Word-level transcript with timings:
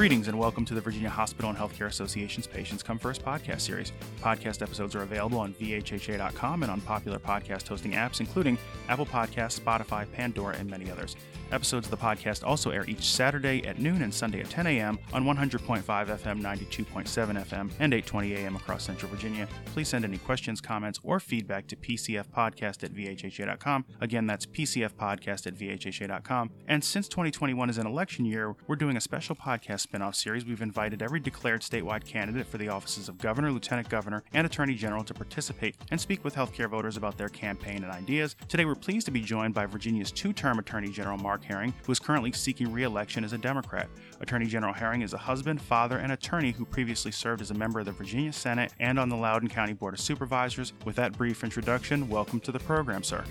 Greetings 0.00 0.28
and 0.28 0.38
welcome 0.38 0.64
to 0.64 0.72
the 0.72 0.80
Virginia 0.80 1.10
Hospital 1.10 1.50
and 1.50 1.58
Healthcare 1.58 1.84
Association's 1.84 2.46
Patients 2.46 2.82
Come 2.82 2.98
First 2.98 3.22
podcast 3.22 3.60
series. 3.60 3.92
Podcast 4.22 4.62
episodes 4.62 4.94
are 4.94 5.02
available 5.02 5.38
on 5.38 5.52
VHHA.com 5.60 6.62
and 6.62 6.72
on 6.72 6.80
popular 6.80 7.18
podcast 7.18 7.68
hosting 7.68 7.92
apps, 7.92 8.20
including 8.20 8.56
Apple 8.88 9.04
Podcasts, 9.04 9.60
Spotify, 9.60 10.10
Pandora, 10.10 10.56
and 10.56 10.70
many 10.70 10.90
others. 10.90 11.16
Episodes 11.52 11.86
of 11.86 11.90
the 11.90 11.96
podcast 11.96 12.44
also 12.46 12.70
air 12.70 12.84
each 12.86 13.04
Saturday 13.04 13.66
at 13.66 13.78
noon 13.78 14.02
and 14.02 14.12
Sunday 14.12 14.40
at 14.40 14.50
10 14.50 14.66
a.m. 14.66 14.98
on 15.12 15.24
100.5 15.24 15.82
FM, 15.82 16.40
92.7 16.40 17.44
FM, 17.44 17.70
and 17.78 17.92
8:20 17.92 18.36
a.m. 18.36 18.56
across 18.56 18.84
Central 18.84 19.10
Virginia. 19.10 19.48
Please 19.66 19.88
send 19.88 20.04
any 20.04 20.18
questions, 20.18 20.60
comments, 20.60 21.00
or 21.02 21.18
feedback 21.18 21.66
to 21.66 21.76
PCFpodcast 21.76 22.84
at 22.84 22.92
VHHA.com. 22.92 23.84
Again, 24.00 24.26
that's 24.26 24.46
PCFpodcast 24.46 25.46
at 25.46 25.54
VHHA.com. 25.54 26.50
And 26.68 26.84
since 26.84 27.08
2021 27.08 27.70
is 27.70 27.78
an 27.78 27.86
election 27.86 28.24
year, 28.24 28.54
we're 28.66 28.76
doing 28.76 28.96
a 28.96 29.00
special 29.00 29.34
podcast 29.34 29.80
spin-off 29.80 30.14
series. 30.14 30.44
We've 30.44 30.62
invited 30.62 31.02
every 31.02 31.20
declared 31.20 31.62
statewide 31.62 32.04
candidate 32.04 32.46
for 32.46 32.58
the 32.58 32.68
offices 32.68 33.08
of 33.08 33.18
governor, 33.18 33.50
lieutenant 33.50 33.88
governor, 33.88 34.22
and 34.32 34.46
attorney 34.46 34.74
general 34.74 35.04
to 35.04 35.14
participate 35.14 35.76
and 35.90 36.00
speak 36.00 36.24
with 36.24 36.34
healthcare 36.34 36.68
voters 36.68 36.96
about 36.96 37.18
their 37.18 37.28
campaign 37.28 37.82
and 37.82 37.92
ideas. 37.92 38.36
Today, 38.48 38.64
we're 38.64 38.74
pleased 38.74 39.06
to 39.06 39.12
be 39.12 39.20
joined 39.20 39.54
by 39.54 39.66
Virginia's 39.66 40.12
two-term 40.12 40.58
attorney 40.58 40.90
general 40.90 41.18
Mark 41.18 41.39
Herring, 41.42 41.74
who 41.84 41.92
is 41.92 41.98
currently 41.98 42.32
seeking 42.32 42.72
re-election 42.72 43.24
as 43.24 43.32
a 43.32 43.38
Democrat. 43.38 43.88
Attorney 44.20 44.46
General 44.46 44.72
Herring 44.72 45.02
is 45.02 45.14
a 45.14 45.18
husband, 45.18 45.60
father, 45.60 45.98
and 45.98 46.12
attorney 46.12 46.52
who 46.52 46.64
previously 46.64 47.12
served 47.12 47.40
as 47.42 47.50
a 47.50 47.54
member 47.54 47.80
of 47.80 47.86
the 47.86 47.92
Virginia 47.92 48.32
Senate 48.32 48.72
and 48.78 48.98
on 48.98 49.08
the 49.08 49.16
Loudoun 49.16 49.48
County 49.48 49.72
Board 49.72 49.94
of 49.94 50.00
Supervisors. 50.00 50.72
With 50.84 50.96
that 50.96 51.16
brief 51.16 51.44
introduction, 51.44 52.08
welcome 52.08 52.40
to 52.40 52.52
the 52.52 52.60
program, 52.60 53.02
sir. 53.02 53.24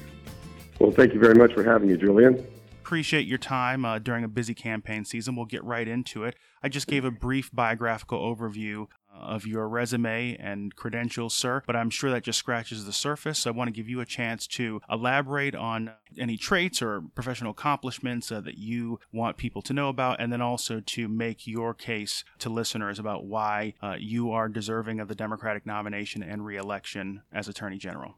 Well, 0.79 0.91
thank 0.91 1.13
you 1.13 1.19
very 1.19 1.35
much 1.35 1.53
for 1.53 1.63
having 1.63 1.89
me, 1.89 1.97
Julian 1.97 2.45
appreciate 2.89 3.27
your 3.27 3.37
time 3.37 3.85
uh, 3.85 3.99
during 3.99 4.23
a 4.23 4.27
busy 4.27 4.55
campaign 4.55 5.05
season. 5.05 5.35
We'll 5.35 5.45
get 5.45 5.63
right 5.63 5.87
into 5.87 6.23
it. 6.23 6.35
I 6.63 6.69
just 6.69 6.87
gave 6.87 7.05
a 7.05 7.11
brief 7.11 7.51
biographical 7.53 8.19
overview 8.19 8.87
of 9.21 9.45
your 9.45 9.67
resume 9.67 10.35
and 10.39 10.75
credentials, 10.75 11.33
sir, 11.33 11.63
but 11.65 11.75
I'm 11.75 11.89
sure 11.89 12.09
that 12.11 12.23
just 12.23 12.39
scratches 12.39 12.85
the 12.85 12.93
surface. 12.93 13.39
So 13.39 13.49
I 13.49 13.53
want 13.53 13.67
to 13.67 13.71
give 13.71 13.89
you 13.89 14.01
a 14.01 14.05
chance 14.05 14.47
to 14.47 14.81
elaborate 14.89 15.55
on 15.55 15.91
any 16.17 16.37
traits 16.37 16.81
or 16.81 17.01
professional 17.15 17.51
accomplishments 17.51 18.31
uh, 18.31 18.41
that 18.41 18.57
you 18.57 18.99
want 19.11 19.37
people 19.37 19.61
to 19.63 19.73
know 19.73 19.89
about, 19.89 20.19
and 20.19 20.31
then 20.31 20.41
also 20.41 20.79
to 20.79 21.07
make 21.07 21.45
your 21.47 21.73
case 21.73 22.23
to 22.39 22.49
listeners 22.49 22.99
about 22.99 23.25
why 23.25 23.73
uh, 23.81 23.95
you 23.97 24.31
are 24.31 24.49
deserving 24.49 24.99
of 24.99 25.07
the 25.07 25.15
Democratic 25.15 25.65
nomination 25.65 26.23
and 26.23 26.45
reelection 26.45 27.21
as 27.31 27.47
Attorney 27.47 27.77
General. 27.77 28.15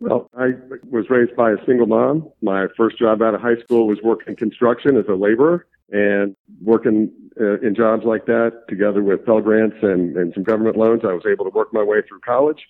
Well, 0.00 0.30
I 0.38 0.50
was 0.88 1.10
raised 1.10 1.34
by 1.34 1.50
a 1.50 1.56
single 1.66 1.86
mom. 1.86 2.30
My 2.40 2.68
first 2.76 2.98
job 2.98 3.20
out 3.20 3.34
of 3.34 3.40
high 3.40 3.60
school 3.64 3.88
was 3.88 3.98
working 4.02 4.36
construction 4.36 4.96
as 4.96 5.06
a 5.08 5.14
laborer 5.14 5.66
and 5.90 6.36
working 6.62 7.10
uh, 7.40 7.60
in 7.60 7.74
jobs 7.74 8.04
like 8.04 8.26
that 8.26 8.52
together 8.68 9.02
with 9.02 9.24
Pell 9.24 9.40
Grants 9.40 9.76
and, 9.82 10.16
and 10.16 10.34
some 10.34 10.42
government 10.42 10.76
loans. 10.76 11.02
I 11.04 11.12
was 11.12 11.24
able 11.30 11.44
to 11.44 11.50
work 11.50 11.72
my 11.72 11.82
way 11.82 11.98
through 12.06 12.20
college. 12.20 12.60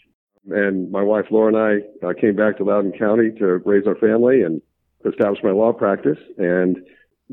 And 0.51 0.91
my 0.91 1.03
wife 1.03 1.27
Laura 1.31 1.49
and 1.49 1.83
I 2.03 2.07
uh, 2.07 2.13
came 2.15 2.37
back 2.37 2.57
to 2.59 2.65
Loudoun 2.65 2.93
County 2.99 3.31
to 3.39 3.59
raise 3.59 3.87
our 3.87 3.97
family 3.97 4.43
and 4.43 4.63
establish 5.05 5.41
my 5.43 5.51
law 5.51 5.73
practice. 5.73 6.19
And 6.39 6.79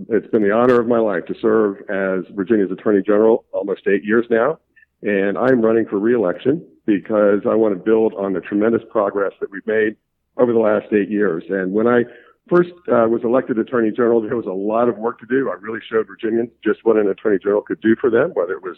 it's 0.09 0.27
been 0.27 0.43
the 0.43 0.51
honor 0.51 0.79
of 0.79 0.87
my 0.87 0.99
life 0.99 1.25
to 1.27 1.35
serve 1.41 1.77
as 1.89 2.25
Virginia's 2.35 2.71
Attorney 2.71 3.01
General 3.01 3.45
almost 3.53 3.87
eight 3.87 4.03
years 4.03 4.25
now. 4.29 4.59
And 5.01 5.37
I'm 5.37 5.61
running 5.61 5.85
for 5.85 5.99
reelection 5.99 6.65
because 6.85 7.41
I 7.49 7.55
want 7.55 7.77
to 7.77 7.83
build 7.83 8.13
on 8.15 8.33
the 8.33 8.41
tremendous 8.41 8.81
progress 8.89 9.33
that 9.39 9.51
we've 9.51 9.65
made 9.67 9.95
over 10.37 10.51
the 10.51 10.59
last 10.59 10.91
eight 10.91 11.09
years. 11.09 11.43
And 11.49 11.71
when 11.71 11.87
I 11.87 12.03
first 12.49 12.71
uh, 12.87 13.07
was 13.07 13.21
elected 13.23 13.57
Attorney 13.59 13.91
General, 13.91 14.21
there 14.21 14.35
was 14.35 14.45
a 14.45 14.51
lot 14.51 14.89
of 14.89 14.97
work 14.97 15.19
to 15.19 15.25
do. 15.25 15.49
I 15.49 15.55
really 15.59 15.79
showed 15.89 16.07
Virginians 16.07 16.49
just 16.63 16.79
what 16.83 16.97
an 16.97 17.07
Attorney 17.07 17.39
General 17.41 17.61
could 17.61 17.81
do 17.81 17.95
for 17.99 18.09
them, 18.09 18.31
whether 18.33 18.53
it 18.53 18.63
was 18.63 18.77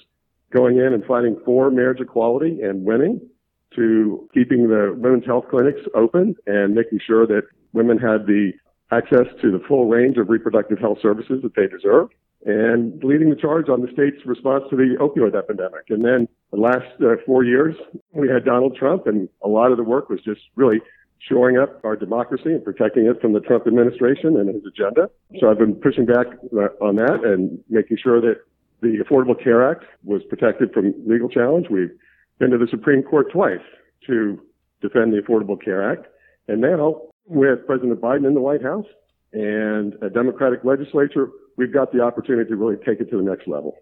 going 0.52 0.78
in 0.78 0.94
and 0.94 1.04
fighting 1.06 1.38
for 1.44 1.70
marriage 1.70 2.00
equality 2.00 2.62
and 2.62 2.84
winning, 2.84 3.22
to 3.76 4.30
keeping 4.34 4.70
the 4.70 4.96
women's 4.98 5.26
health 5.26 5.46
clinics 5.50 5.82
open 5.94 6.36
and 6.48 6.74
making 6.74 7.00
sure 7.06 7.28
that 7.28 7.44
women 7.74 7.98
had 7.98 8.26
the 8.26 8.54
access 8.92 9.28
to 9.42 9.52
the 9.52 9.60
full 9.68 9.88
range 9.88 10.18
of 10.18 10.30
reproductive 10.30 10.80
health 10.80 11.00
services 11.02 11.42
that 11.44 11.54
they 11.56 11.68
deserve 11.68 12.10
and 12.46 13.04
leading 13.04 13.30
the 13.30 13.36
charge 13.36 13.68
on 13.68 13.82
the 13.82 13.92
state's 13.92 14.26
response 14.26 14.64
to 14.70 14.76
the 14.76 14.96
opioid 15.02 15.36
epidemic. 15.36 15.84
And 15.90 16.06
then 16.06 16.28
the 16.52 16.60
last 16.60 16.86
uh, 17.02 17.16
four 17.26 17.44
years, 17.44 17.76
we 18.14 18.30
had 18.30 18.46
Donald 18.46 18.78
Trump, 18.78 19.06
and 19.06 19.28
a 19.44 19.50
lot 19.50 19.72
of 19.72 19.78
the 19.78 19.84
work 19.84 20.10
was 20.10 20.22
just 20.22 20.42
really 20.56 20.80
shoring 21.20 21.58
up 21.58 21.84
our 21.84 21.96
democracy 21.96 22.54
and 22.54 22.64
protecting 22.64 23.06
it 23.06 23.20
from 23.22 23.34
the 23.34 23.40
Trump 23.40 23.68
administration 23.68 24.38
and 24.38 24.54
his 24.54 24.64
agenda. 24.66 25.10
So 25.40 25.50
I've 25.50 25.58
been 25.58 25.76
pushing 25.76 26.06
back 26.06 26.28
uh, 26.54 26.84
on 26.84 26.96
that 26.98 27.24
and 27.24 27.60
making 27.70 27.98
sure 28.02 28.22
that 28.22 28.42
the 28.82 29.04
Affordable 29.04 29.42
Care 29.42 29.70
Act 29.70 29.86
was 30.04 30.22
protected 30.30 30.72
from 30.74 30.94
legal 31.06 31.30
challenge. 31.30 31.68
We've 31.70 31.92
been 32.40 32.52
to 32.52 32.58
the 32.58 32.68
Supreme 32.70 33.02
Court 33.02 33.32
twice 33.32 33.66
to 34.06 34.40
defend 34.82 35.14
the 35.14 35.22
Affordable 35.22 35.62
Care 35.62 35.92
Act. 35.92 36.06
And 36.48 36.62
now, 36.62 37.02
with 37.26 37.66
President 37.66 38.00
Biden 38.00 38.28
in 38.28 38.34
the 38.36 38.42
White 38.42 38.62
House 38.62 38.86
and 39.34 39.96
a 40.02 40.10
Democratic 40.10 40.64
legislature, 40.64 41.30
we've 41.58 41.74
got 41.74 41.92
the 41.92 42.02
opportunity 42.02 42.50
to 42.50 42.56
really 42.56 42.78
take 42.86 43.02
it 43.02 43.10
to 43.10 43.18
the 43.18 43.24
next 43.24 43.48
level. 43.48 43.78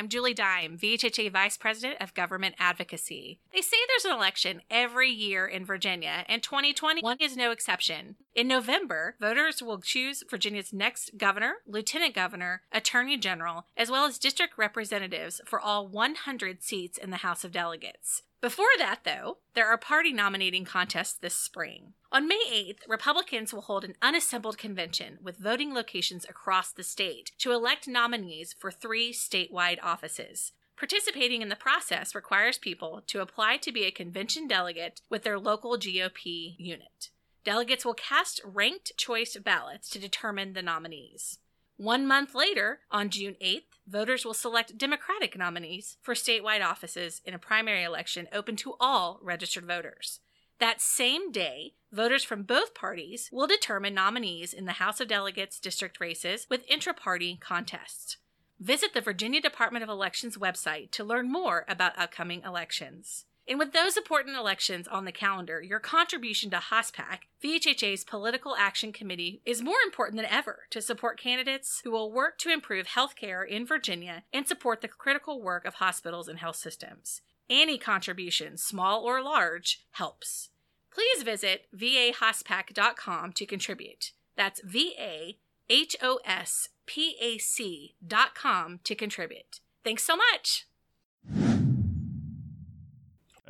I'm 0.00 0.08
Julie 0.08 0.32
Dime, 0.32 0.78
VHHA 0.78 1.30
Vice 1.30 1.58
President 1.58 2.00
of 2.00 2.14
Government 2.14 2.54
Advocacy. 2.58 3.38
They 3.52 3.60
say 3.60 3.76
there's 3.86 4.06
an 4.06 4.16
election 4.16 4.62
every 4.70 5.10
year 5.10 5.46
in 5.46 5.66
Virginia, 5.66 6.24
and 6.26 6.42
2021 6.42 7.18
is 7.20 7.36
no 7.36 7.50
exception. 7.50 8.16
In 8.34 8.48
November, 8.48 9.16
voters 9.20 9.62
will 9.62 9.78
choose 9.78 10.24
Virginia's 10.30 10.72
next 10.72 11.18
governor, 11.18 11.56
lieutenant 11.66 12.14
governor, 12.14 12.62
attorney 12.72 13.18
general, 13.18 13.66
as 13.76 13.90
well 13.90 14.06
as 14.06 14.16
district 14.16 14.56
representatives 14.56 15.42
for 15.44 15.60
all 15.60 15.86
100 15.86 16.62
seats 16.62 16.96
in 16.96 17.10
the 17.10 17.18
House 17.18 17.44
of 17.44 17.52
Delegates. 17.52 18.22
Before 18.40 18.72
that, 18.78 19.00
though, 19.04 19.36
there 19.52 19.66
are 19.66 19.76
party 19.76 20.14
nominating 20.14 20.64
contests 20.64 21.12
this 21.12 21.34
spring. 21.34 21.92
On 22.12 22.26
May 22.26 22.40
8th, 22.50 22.88
Republicans 22.88 23.54
will 23.54 23.60
hold 23.60 23.84
an 23.84 23.94
unassembled 24.02 24.58
convention 24.58 25.18
with 25.22 25.36
voting 25.36 25.72
locations 25.72 26.24
across 26.28 26.72
the 26.72 26.82
state 26.82 27.30
to 27.38 27.52
elect 27.52 27.86
nominees 27.86 28.52
for 28.58 28.72
three 28.72 29.12
statewide 29.12 29.78
offices. 29.80 30.50
Participating 30.76 31.40
in 31.40 31.50
the 31.50 31.54
process 31.54 32.12
requires 32.12 32.58
people 32.58 33.02
to 33.06 33.20
apply 33.20 33.58
to 33.58 33.70
be 33.70 33.84
a 33.84 33.92
convention 33.92 34.48
delegate 34.48 35.02
with 35.08 35.22
their 35.22 35.38
local 35.38 35.78
GOP 35.78 36.56
unit. 36.58 37.10
Delegates 37.44 37.84
will 37.84 37.94
cast 37.94 38.40
ranked 38.44 38.90
choice 38.96 39.36
ballots 39.36 39.88
to 39.90 40.00
determine 40.00 40.54
the 40.54 40.62
nominees. 40.62 41.38
One 41.76 42.08
month 42.08 42.34
later, 42.34 42.80
on 42.90 43.10
June 43.10 43.36
8th, 43.40 43.62
voters 43.86 44.24
will 44.24 44.34
select 44.34 44.76
Democratic 44.76 45.38
nominees 45.38 45.96
for 46.02 46.14
statewide 46.14 46.64
offices 46.64 47.22
in 47.24 47.34
a 47.34 47.38
primary 47.38 47.84
election 47.84 48.26
open 48.32 48.56
to 48.56 48.74
all 48.80 49.20
registered 49.22 49.66
voters. 49.66 50.18
That 50.60 50.82
same 50.82 51.32
day, 51.32 51.72
voters 51.90 52.22
from 52.22 52.42
both 52.42 52.74
parties 52.74 53.30
will 53.32 53.46
determine 53.46 53.94
nominees 53.94 54.52
in 54.52 54.66
the 54.66 54.72
House 54.72 55.00
of 55.00 55.08
Delegates 55.08 55.58
district 55.58 55.98
races 56.00 56.46
with 56.50 56.68
intra 56.68 56.92
party 56.92 57.38
contests. 57.40 58.18
Visit 58.60 58.92
the 58.92 59.00
Virginia 59.00 59.40
Department 59.40 59.82
of 59.82 59.88
Elections 59.88 60.36
website 60.36 60.90
to 60.90 61.02
learn 61.02 61.32
more 61.32 61.64
about 61.66 61.98
upcoming 61.98 62.42
elections. 62.42 63.24
And 63.48 63.58
with 63.58 63.72
those 63.72 63.96
important 63.96 64.36
elections 64.36 64.86
on 64.86 65.06
the 65.06 65.12
calendar, 65.12 65.62
your 65.62 65.80
contribution 65.80 66.50
to 66.50 66.58
HOSPAC, 66.58 67.20
VHHA's 67.42 68.04
Political 68.04 68.54
Action 68.56 68.92
Committee, 68.92 69.40
is 69.46 69.62
more 69.62 69.80
important 69.82 70.18
than 70.18 70.30
ever 70.30 70.64
to 70.68 70.82
support 70.82 71.18
candidates 71.18 71.80
who 71.84 71.90
will 71.90 72.12
work 72.12 72.36
to 72.36 72.52
improve 72.52 72.88
healthcare 72.88 73.48
in 73.48 73.64
Virginia 73.64 74.24
and 74.30 74.46
support 74.46 74.82
the 74.82 74.88
critical 74.88 75.40
work 75.40 75.64
of 75.64 75.76
hospitals 75.76 76.28
and 76.28 76.38
health 76.38 76.56
systems. 76.56 77.22
Any 77.50 77.78
contribution, 77.78 78.56
small 78.56 79.02
or 79.02 79.20
large, 79.20 79.84
helps. 79.90 80.50
Please 80.92 81.22
visit 81.22 81.66
vahospac.com 81.76 83.32
to 83.32 83.46
contribute. 83.46 84.12
That's 84.36 84.60
V 84.62 84.94
A 84.98 85.38
H 85.68 85.96
O 86.02 86.20
S 86.24 86.68
P 86.86 87.16
A 87.20 87.38
C.com 87.38 88.80
to 88.82 88.94
contribute. 88.94 89.60
Thanks 89.84 90.02
so 90.02 90.16
much 90.16 90.66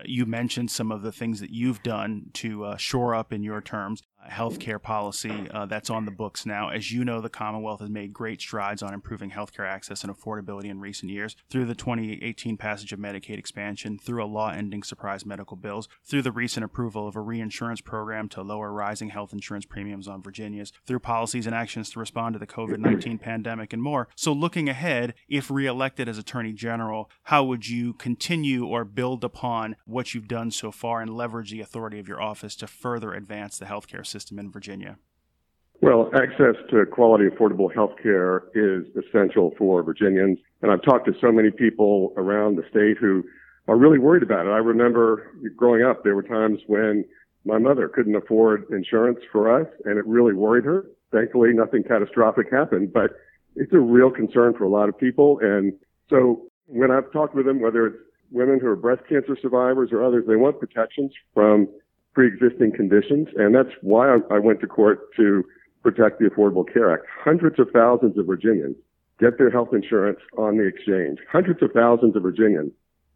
you 0.05 0.27
mentioned 0.27 0.71
some 0.71 0.91
of 0.91 1.03
the 1.03 1.13
things 1.13 1.41
that 1.41 1.51
you've 1.51 1.83
done 1.83 2.27
to 2.35 2.65
uh, 2.65 2.77
shore 2.77 3.15
up, 3.15 3.33
in 3.33 3.43
your 3.43 3.61
terms, 3.61 4.03
healthcare 4.29 4.81
policy 4.83 5.49
uh, 5.51 5.67
that's 5.67 5.91
on 5.91 6.05
the 6.05 6.11
books 6.11 6.45
now. 6.45 6.69
As 6.69 6.93
you 6.93 7.05
know, 7.05 7.21
the 7.21 7.29
Commonwealth 7.29 7.81
has 7.81 7.91
made 7.91 8.13
great 8.13 8.41
strides 8.41 8.83
on 8.83 8.95
improving 8.95 9.31
healthcare 9.31 9.67
access 9.67 10.05
and 10.05 10.15
affordability 10.15 10.67
in 10.67 10.81
recent 10.81 11.11
years 11.11 11.37
through 11.49 11.67
the 11.67 11.75
2018 11.75 12.57
passage 12.57 12.93
of 12.93 12.99
Medicaid 12.99 13.39
expansion, 13.39 13.99
through 13.99 14.25
a 14.25 14.27
law 14.27 14.51
ending 14.51 14.83
surprise 14.83 15.25
medical 15.25 15.57
bills, 15.57 15.89
through 16.05 16.23
the 16.23 16.33
recent 16.33 16.65
approval 16.65 17.09
of 17.09 17.17
a 17.17 17.21
reinsurance 17.21 17.81
program 17.81 18.29
to 18.29 18.43
lower 18.43 18.73
rising 18.73 19.11
health 19.11 19.33
insurance 19.33 19.65
premiums 19.65 20.09
on 20.09 20.23
Virginians, 20.23 20.73
through 20.87 21.01
policies 21.01 21.47
and 21.47 21.55
actions 21.55 21.91
to 21.91 21.99
respond 21.99 22.35
to 22.35 22.39
the 22.39 22.47
COVID 22.47 22.79
19 22.79 23.19
pandemic, 23.21 23.73
and 23.73 23.83
more. 23.83 24.09
So, 24.17 24.33
looking 24.33 24.69
ahead, 24.69 25.15
if 25.29 25.51
reelected 25.51 26.09
as 26.09 26.19
Attorney 26.19 26.53
General, 26.53 27.11
how 27.25 27.45
would 27.45 27.69
you 27.69 27.95
continue 27.95 28.67
or 28.67 28.85
build 28.85 29.25
upon 29.25 29.77
what 29.85 30.15
you've 30.15 30.29
done 30.29 30.51
so 30.51 30.71
far 30.71 31.01
and 31.01 31.17
leverage 31.17 31.51
the 31.51 31.61
authority 31.61 31.99
of 31.99 32.09
your 32.09 32.21
office 32.21 32.57
to 32.57 32.67
further 32.67 33.13
advance 33.13 33.59
the 33.59 33.67
healthcare 33.67 34.07
system 34.11 34.39
in 34.39 34.51
Virginia? 34.51 34.97
Well, 35.83 36.11
access 36.15 36.57
to 36.71 36.85
quality, 36.85 37.25
affordable 37.25 37.73
health 37.73 37.93
care 38.03 38.45
is 38.55 38.85
essential 39.03 39.55
for 39.57 39.83
Virginians. 39.83 40.39
And 40.61 40.71
I've 40.71 40.83
talked 40.83 41.07
to 41.07 41.15
so 41.21 41.33
many 41.33 41.51
people 41.51 42.13
around 42.19 42.57
the 42.57 42.65
state 42.69 42.99
who 43.01 43.25
are 43.67 43.77
really 43.77 43.99
worried 43.99 44.23
about 44.23 44.47
it. 44.47 44.51
I 44.51 44.59
remember 44.59 45.33
growing 45.57 45.83
up, 45.83 46.05
there 46.05 46.15
were 46.15 46.23
times 46.23 46.59
when 46.67 47.05
my 47.47 47.57
mother 47.57 47.89
couldn't 47.89 48.15
afford 48.15 48.67
insurance 48.71 49.21
for 49.33 49.61
us 49.61 49.67
and 49.87 49.99
it 49.99 50.07
really 50.07 50.35
worried 50.35 50.65
her. 50.65 50.85
Thankfully, 51.13 51.51
nothing 51.55 51.83
catastrophic 51.83 52.53
happened, 52.53 52.93
but 52.93 53.13
it's 53.57 53.73
a 53.73 53.79
real 53.79 54.11
concern 54.11 54.55
for 54.57 54.65
a 54.65 54.69
lot 54.69 54.89
of 54.89 54.99
people. 54.99 55.39
And 55.43 55.73
so 56.11 56.43
when 56.67 56.91
I've 56.91 57.11
talked 57.11 57.35
with 57.35 57.47
them, 57.47 57.61
whether 57.61 57.87
it's 57.87 57.97
women 58.31 58.61
who 58.61 58.67
are 58.67 58.77
breast 58.77 59.03
cancer 59.09 59.37
survivors 59.41 59.91
or 59.93 60.05
others, 60.05 60.25
they 60.29 60.37
want 60.37 60.61
protections 60.61 61.13
from 61.33 61.69
pre-existing 62.15 62.73
conditions. 62.73 63.29
And 63.37 63.55
that's 63.55 63.71
why 63.83 64.15
I, 64.15 64.37
I 64.37 64.39
went 64.39 64.61
to 64.61 64.67
court 64.67 65.15
to 65.17 65.45
protect 65.83 66.19
the 66.19 66.27
Affordable 66.27 66.71
Care 66.71 66.93
Act. 66.93 67.05
Hundreds 67.23 67.59
of 67.59 67.69
thousands 67.73 68.19
of 68.19 68.27
Virginians 68.27 68.77
get 69.19 69.39
their 69.39 69.51
health 69.51 69.69
insurance 69.73 70.19
on 70.37 70.57
the 70.57 70.65
exchange. 70.65 71.19
Hundreds 71.31 71.63
of 71.63 71.73
thousands 71.73 72.17
of 72.17 72.23
Virginians 72.23 72.73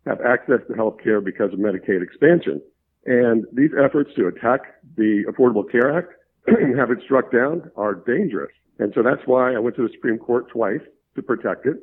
have 0.06 0.20
access 0.20 0.60
to 0.68 0.74
health 0.74 0.96
care 1.02 1.20
because 1.20 1.52
of 1.52 1.58
Medicaid 1.58 2.02
expansion. 2.02 2.60
And 3.06 3.44
these 3.52 3.70
efforts 3.82 4.10
to 4.16 4.26
attack 4.26 4.60
the 4.96 5.24
Affordable 5.28 5.70
Care 5.70 5.96
Act 5.96 6.12
and 6.46 6.78
have 6.78 6.90
it 6.90 6.98
struck 7.04 7.32
down 7.32 7.70
are 7.76 7.94
dangerous. 7.94 8.52
And 8.78 8.92
so 8.94 9.02
that's 9.02 9.22
why 9.26 9.54
I 9.54 9.58
went 9.58 9.76
to 9.76 9.82
the 9.82 9.92
Supreme 9.92 10.18
Court 10.18 10.48
twice 10.50 10.80
to 11.16 11.22
protect 11.22 11.66
it. 11.66 11.76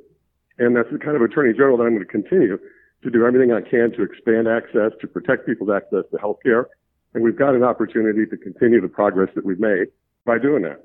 And 0.60 0.76
that's 0.76 0.90
the 0.92 1.00
kind 1.00 1.16
of 1.16 1.22
attorney 1.22 1.54
general 1.54 1.78
that 1.78 1.84
I'm 1.84 1.96
going 1.96 2.06
to 2.06 2.12
continue 2.12 2.58
to 3.04 3.10
do 3.10 3.26
everything 3.26 3.52
I 3.52 3.62
can 3.62 3.92
to 3.94 4.04
expand 4.04 4.48
access, 4.48 4.92
to 5.02 5.08
protect 5.08 5.48
people's 5.48 5.70
access 5.72 6.04
to 6.12 6.18
health 6.20 6.38
care. 6.44 6.68
And 7.14 7.24
we've 7.24 7.38
got 7.38 7.56
an 7.56 7.64
opportunity 7.64 8.26
to 8.26 8.38
continue 8.38 8.82
the 8.82 8.88
progress 8.88 9.30
that 9.36 9.46
we've 9.46 9.60
made 9.60 9.88
by 10.26 10.38
doing 10.38 10.64
that. 10.64 10.84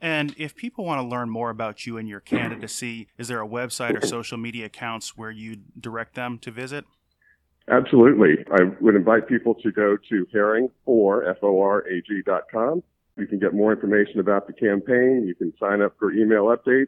And 0.00 0.34
if 0.38 0.54
people 0.54 0.84
want 0.84 1.00
to 1.00 1.06
learn 1.06 1.28
more 1.28 1.50
about 1.50 1.86
you 1.86 1.96
and 1.96 2.08
your 2.08 2.20
candidacy, 2.20 3.08
is 3.18 3.28
there 3.28 3.42
a 3.42 3.48
website 3.48 4.00
or 4.00 4.06
social 4.06 4.38
media 4.38 4.66
accounts 4.66 5.16
where 5.16 5.30
you 5.30 5.56
direct 5.80 6.14
them 6.14 6.38
to 6.40 6.50
visit? 6.50 6.84
Absolutely. 7.70 8.44
I 8.52 8.64
would 8.80 8.94
invite 8.94 9.28
people 9.28 9.54
to 9.56 9.72
go 9.72 9.96
to 10.08 10.26
herring 10.32 10.68
for 10.84 11.28
F-O-R-A-G 11.28 12.22
dot 12.24 12.44
com. 12.50 12.82
You 13.16 13.26
can 13.26 13.38
get 13.40 13.52
more 13.52 13.72
information 13.72 14.20
about 14.20 14.46
the 14.46 14.52
campaign. 14.52 15.24
You 15.26 15.34
can 15.34 15.52
sign 15.58 15.82
up 15.82 15.94
for 15.98 16.12
email 16.12 16.44
updates. 16.44 16.86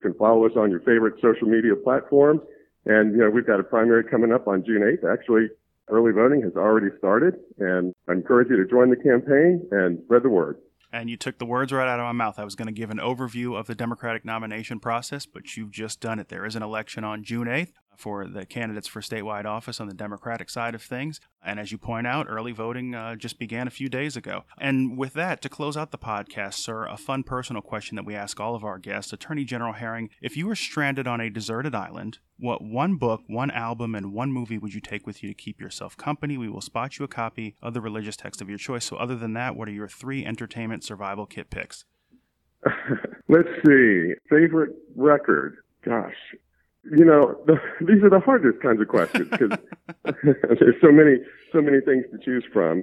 You 0.00 0.10
can 0.10 0.14
follow 0.14 0.46
us 0.46 0.52
on 0.56 0.70
your 0.70 0.80
favorite 0.80 1.14
social 1.20 1.48
media 1.48 1.74
platform. 1.74 2.40
And, 2.86 3.12
you 3.12 3.18
know, 3.18 3.30
we've 3.30 3.46
got 3.46 3.60
a 3.60 3.64
primary 3.64 4.04
coming 4.04 4.32
up 4.32 4.46
on 4.46 4.64
June 4.64 4.82
8th. 4.82 5.12
Actually, 5.12 5.48
early 5.88 6.12
voting 6.12 6.40
has 6.42 6.54
already 6.54 6.88
started. 6.98 7.34
And 7.58 7.94
I 8.12 8.14
encourage 8.14 8.50
you 8.50 8.56
to 8.58 8.66
join 8.66 8.90
the 8.90 8.96
campaign 8.96 9.66
and 9.70 9.98
spread 10.04 10.22
the 10.22 10.28
word. 10.28 10.58
And 10.92 11.08
you 11.08 11.16
took 11.16 11.38
the 11.38 11.46
words 11.46 11.72
right 11.72 11.88
out 11.88 11.98
of 11.98 12.04
my 12.04 12.12
mouth. 12.12 12.38
I 12.38 12.44
was 12.44 12.54
going 12.54 12.66
to 12.66 12.72
give 12.72 12.90
an 12.90 12.98
overview 12.98 13.58
of 13.58 13.66
the 13.66 13.74
Democratic 13.74 14.26
nomination 14.26 14.78
process, 14.78 15.24
but 15.24 15.56
you've 15.56 15.70
just 15.70 16.00
done 16.00 16.18
it. 16.18 16.28
There 16.28 16.44
is 16.44 16.54
an 16.54 16.62
election 16.62 17.04
on 17.04 17.24
June 17.24 17.46
8th 17.46 17.72
for 17.96 18.26
the 18.26 18.46
candidates 18.46 18.88
for 18.88 19.00
statewide 19.00 19.44
office 19.44 19.80
on 19.80 19.88
the 19.88 19.94
Democratic 19.94 20.50
side 20.50 20.74
of 20.74 20.82
things. 20.82 21.20
And 21.44 21.58
as 21.58 21.72
you 21.72 21.78
point 21.78 22.06
out, 22.06 22.26
early 22.28 22.52
voting 22.52 22.94
uh, 22.94 23.16
just 23.16 23.38
began 23.38 23.66
a 23.66 23.70
few 23.70 23.88
days 23.88 24.16
ago. 24.16 24.44
And 24.58 24.96
with 24.96 25.12
that, 25.14 25.42
to 25.42 25.48
close 25.48 25.76
out 25.76 25.90
the 25.90 25.98
podcast, 25.98 26.54
sir, 26.54 26.84
a 26.86 26.96
fun 26.96 27.22
personal 27.22 27.62
question 27.62 27.96
that 27.96 28.04
we 28.04 28.14
ask 28.14 28.38
all 28.40 28.54
of 28.54 28.64
our 28.64 28.78
guests 28.78 29.12
Attorney 29.12 29.44
General 29.44 29.72
Herring, 29.72 30.10
if 30.20 30.36
you 30.36 30.46
were 30.46 30.54
stranded 30.54 31.06
on 31.06 31.20
a 31.20 31.30
deserted 31.30 31.74
island, 31.74 32.18
what 32.38 32.62
one 32.62 32.96
book, 32.96 33.22
one 33.26 33.50
album, 33.50 33.94
and 33.94 34.12
one 34.12 34.32
movie 34.32 34.58
would 34.58 34.74
you 34.74 34.80
take 34.80 35.06
with 35.06 35.22
you 35.22 35.28
to 35.28 35.34
keep 35.34 35.60
yourself 35.60 35.96
company? 35.96 36.36
We 36.36 36.48
will 36.48 36.60
spot 36.60 36.98
you 36.98 37.04
a 37.04 37.08
copy 37.08 37.56
of 37.62 37.74
the 37.74 37.80
religious 37.80 38.16
text 38.16 38.40
of 38.40 38.48
your 38.48 38.58
choice. 38.58 38.84
So, 38.84 38.96
other 38.96 39.16
than 39.16 39.34
that, 39.34 39.54
what 39.54 39.68
are 39.68 39.72
your 39.72 39.88
three 39.88 40.24
entertainment 40.24 40.82
survival 40.82 41.26
kit 41.26 41.50
picks? 41.50 41.84
Let's 43.28 43.48
see. 43.66 44.14
Favorite 44.28 44.70
record? 44.96 45.58
Gosh, 45.84 46.14
you 46.84 47.04
know, 47.04 47.38
the, 47.46 47.60
these 47.80 48.02
are 48.02 48.10
the 48.10 48.20
hardest 48.20 48.60
kinds 48.62 48.80
of 48.80 48.88
questions 48.88 49.28
because 49.30 49.58
there's 50.04 50.80
so 50.80 50.90
many, 50.90 51.16
so 51.52 51.60
many 51.60 51.80
things 51.80 52.04
to 52.10 52.18
choose 52.24 52.44
from. 52.52 52.82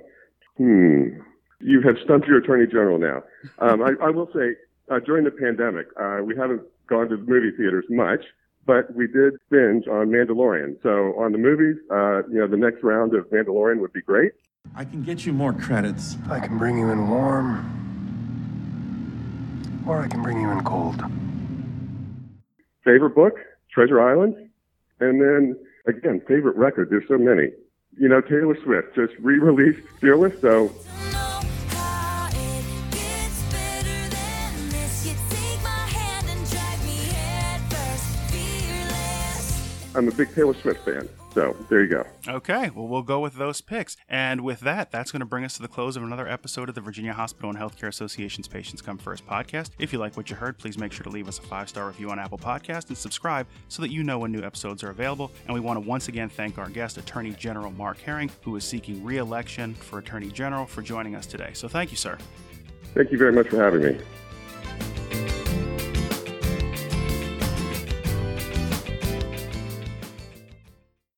Hmm. 0.58 1.22
You 1.62 1.82
have 1.82 1.98
stumped 2.04 2.28
your 2.28 2.38
attorney 2.38 2.68
general 2.68 2.98
now. 3.00 3.24
Um, 3.60 3.82
I, 3.82 3.92
I, 4.02 4.10
will 4.10 4.30
say, 4.34 4.56
uh, 4.90 5.00
during 5.00 5.26
the 5.26 5.32
pandemic, 5.32 5.88
uh, 6.00 6.20
we 6.24 6.36
haven't 6.36 6.62
gone 6.88 7.10
to 7.10 7.18
the 7.18 7.24
movie 7.24 7.52
theaters 7.56 7.84
much, 7.90 8.22
but 8.66 8.96
we 8.96 9.08
did 9.08 9.34
binge 9.50 9.86
on 9.88 10.08
Mandalorian. 10.08 10.82
So 10.82 11.14
on 11.20 11.34
the 11.34 11.38
movies, 11.38 11.76
uh, 11.92 12.24
you 12.30 12.40
know, 12.40 12.48
the 12.48 12.56
next 12.56 12.82
round 12.82 13.14
of 13.14 13.30
Mandalorian 13.30 13.82
would 13.82 13.92
be 13.92 14.02
great. 14.02 14.32
I 14.76 14.86
can 14.86 15.04
get 15.04 15.26
you 15.26 15.34
more 15.34 15.52
credits. 15.52 16.16
I 16.30 16.40
can 16.40 16.58
bring 16.58 16.78
you 16.78 16.90
in 16.92 17.10
warm, 17.10 17.66
or 19.86 20.00
I 20.00 20.08
can 20.08 20.22
bring 20.22 20.40
you 20.40 20.50
in 20.50 20.64
cold. 20.64 21.04
Favorite 22.86 23.16
book? 23.16 23.34
Treasure 23.72 24.02
Island. 24.02 24.36
And 25.00 25.22
then 25.22 25.56
again, 25.88 26.22
favorite 26.28 26.56
record. 26.56 26.90
There's 26.90 27.08
so 27.08 27.18
many. 27.18 27.50
You 27.98 28.08
know, 28.08 28.22
Taylor 28.22 28.58
Swift 28.64 28.96
just 28.96 29.14
re-released 29.20 29.82
Fearless, 30.00 30.40
so 30.40 30.72
I'm 39.96 40.08
a 40.08 40.12
big 40.12 40.34
Taylor 40.34 40.54
Swift 40.54 40.86
fan. 40.86 41.10
So 41.34 41.56
there 41.70 41.82
you 41.82 41.88
go. 41.88 42.06
Okay, 42.28 42.70
well, 42.72 42.88
we'll 42.88 43.04
go 43.04 43.20
with 43.20 43.36
those 43.36 43.62
picks. 43.62 43.96
And 44.08 44.42
with 44.42 44.62
that, 44.62 44.92
that's 44.92 45.12
going 45.12 45.20
to 45.20 45.26
bring 45.26 45.46
us 45.46 45.56
to 45.58 45.62
the 45.62 45.68
close 45.68 45.96
of 45.96 46.04
another 46.04 46.28
episode 46.28 46.70
of 46.70 46.76
the 46.76 46.82
Virginia 46.82 47.14
Hospital 47.14 47.50
and 47.50 47.60
Healthcare 47.60 47.88
Association's 47.88 48.48
Patients 48.48 48.82
Come 48.82 48.98
First 48.98 49.26
podcast. 49.28 49.70
If 49.78 49.94
you 49.94 50.00
like 50.00 50.18
what 50.18 50.30
you 50.30 50.36
heard, 50.36 50.58
please 50.58 50.78
make 50.78 50.92
sure 50.92 51.04
to 51.04 51.10
leave 51.10 51.28
us 51.28 51.40
a 51.40 51.44
five 51.44 51.70
star 51.70 51.88
review 51.88 52.10
on 52.10 52.20
Apple 52.20 52.38
Podcast 52.38 52.90
and 52.90 52.98
subscribe 52.98 53.48
so 53.68 53.82
that 53.82 53.92
you 53.92 54.04
know 54.04 54.20
when 54.20 54.32
new 54.32 54.44
episodes 54.44 54.84
are 54.84 54.90
available. 54.90 55.32
And 55.46 55.54
we 55.54 55.60
want 55.60 55.82
to 55.82 55.88
once 55.88 56.08
again 56.08 56.30
thank 56.30 56.58
our 56.58 56.70
guest, 56.70 56.98
Attorney 56.98 57.32
General 57.32 57.72
Mark 57.72 58.00
Herring, 58.00 58.32
who 58.44 58.56
is 58.56 58.64
seeking 58.64 59.04
re 59.04 59.18
election 59.18 59.76
for 59.76 60.00
Attorney 60.00 60.30
General, 60.30 60.66
for 60.66 60.82
joining 60.82 61.16
us 61.16 61.26
today. 61.26 61.52
So 61.54 61.68
thank 61.68 61.92
you, 61.92 61.98
sir. 61.98 62.18
Thank 62.96 63.12
you 63.12 63.18
very 63.18 63.32
much 63.32 63.50
for 63.50 63.58
having 63.58 63.84
me. 63.84 64.00